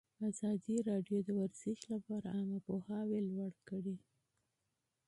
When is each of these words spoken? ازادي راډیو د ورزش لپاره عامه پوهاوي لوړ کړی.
ازادي 0.29 0.75
راډیو 0.89 1.17
د 1.23 1.29
ورزش 1.39 1.79
لپاره 1.93 2.27
عامه 2.35 2.59
پوهاوي 2.67 3.19
لوړ 3.29 3.53
کړی. 3.69 3.97